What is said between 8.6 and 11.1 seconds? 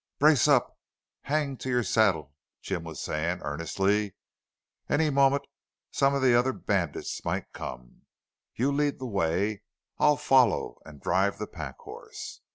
lead the way. I'll follow and